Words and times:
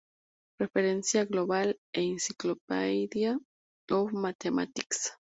Referencia 0.59 1.25
global 1.27 1.77
en 1.93 2.13
Encyclopaedia 2.13 3.37
of 3.91 4.11
Mathematics 4.13 5.15